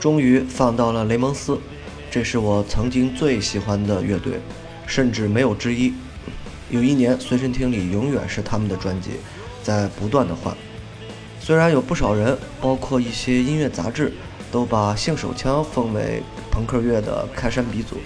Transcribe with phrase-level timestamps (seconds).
[0.00, 1.58] 终于放到了雷蒙斯，
[2.10, 4.40] 这是我曾经最喜欢的乐队，
[4.86, 5.92] 甚至没有之一。
[6.70, 9.10] 有一年，随身听里永远是他们的专辑，
[9.62, 10.56] 在不断的换。
[11.38, 14.12] 虽然有不少人，包括一些音乐杂志，
[14.50, 17.96] 都把性手枪奉为朋克乐的开山鼻祖，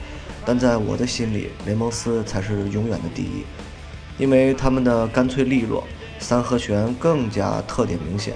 [0.45, 3.45] 但在我的心里，雷蒙斯才是永远的第一，
[4.19, 5.85] 因为他们的干脆利落，
[6.19, 8.35] 三和弦更加特点明显。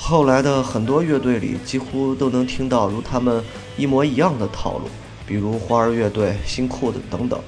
[0.00, 3.44] 后来的很多乐队里，几乎都能听到如他们
[3.76, 4.88] 一模一样的套路，
[5.26, 7.38] 比如花儿乐队、新裤子等等。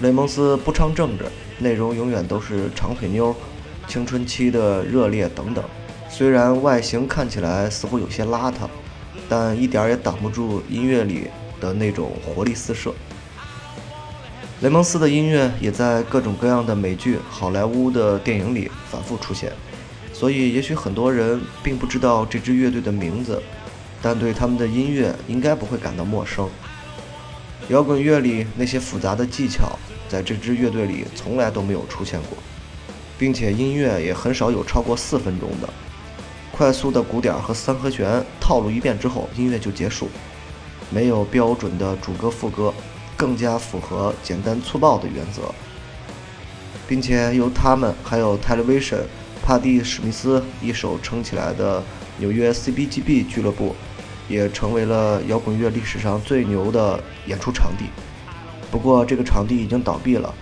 [0.00, 1.26] 雷蒙斯不唱政治，
[1.58, 3.32] 内容永远都是长腿妞、
[3.86, 5.62] 青春期的热烈等等。
[6.08, 8.68] 虽然外形看起来似乎有些邋遢，
[9.28, 11.28] 但一点也挡不住音乐里
[11.60, 12.92] 的那种活力四射。
[14.60, 19.52] 雷蒙斯的音乐也在各种各样的美剧、好莱坞的电影里反复出现，
[20.18, 23.42] 所以也许很多人并不知道这支乐队的名字，
[24.00, 26.48] 但对他们的音乐应该不会感到陌生。
[27.68, 32.38] 摇滚乐里那些复杂的技巧，在这支乐队里从来都没有出现过，
[33.18, 35.68] 并且音乐也很少有超过四分钟的。
[36.50, 40.08] 快速的鼓点和三和弦套路一遍之后，音乐就结束，
[40.88, 42.72] 没有标准的主歌副歌，
[43.18, 45.52] 更加符合简单粗暴的原则，
[46.88, 49.02] 并且由他们还有 Television、
[49.46, 51.80] 帕蒂·史密斯一手撑起来的
[52.18, 53.76] 纽约 CBGB 俱乐部。
[54.28, 57.84] 也成为了摇滚乐历史上最牛的演出场地。
[58.72, 60.34] 不过，这个场地已经倒闭了。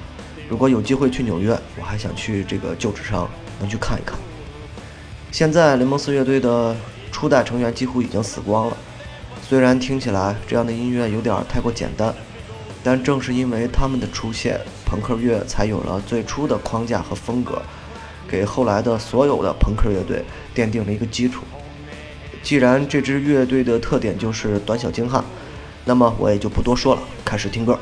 [0.49, 3.29] 如果有机会去纽约，我还想去这个旧址上
[3.61, 4.19] 能去看一看。
[5.31, 6.75] 现在，雷蒙斯乐队的
[7.13, 8.77] 初代成员几乎已经死光了。
[9.47, 12.15] 虽然听起来这样的音乐有点太过简单，
[12.83, 17.61] 但正是因为他们的出现，朋克乐才有了最初的框架和风格，
[18.29, 21.43] 给后来的所有的朋克乐队奠定了一个基础。
[22.43, 25.25] 既然这支乐队的特点就是短小精悍，
[25.85, 27.79] 那么我也就不多说了，开始听歌。